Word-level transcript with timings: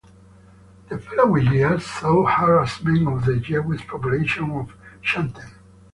The 0.89 0.97
following 0.97 1.53
years 1.53 1.85
saw 1.85 2.25
harassment 2.25 3.07
of 3.07 3.23
the 3.23 3.37
Jewish 3.37 3.85
population 3.85 4.49
of 4.49 4.73
Xanten. 5.03 5.47